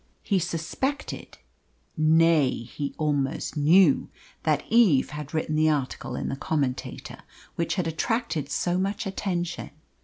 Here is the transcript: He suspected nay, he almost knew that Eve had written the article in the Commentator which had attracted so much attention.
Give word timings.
He 0.23 0.39
suspected 0.39 1.37
nay, 1.95 2.63
he 2.63 2.95
almost 2.97 3.55
knew 3.55 4.09
that 4.41 4.63
Eve 4.67 5.11
had 5.11 5.31
written 5.31 5.53
the 5.55 5.69
article 5.69 6.15
in 6.15 6.27
the 6.27 6.35
Commentator 6.35 7.19
which 7.53 7.75
had 7.75 7.85
attracted 7.85 8.49
so 8.49 8.79
much 8.79 9.05
attention. 9.05 9.69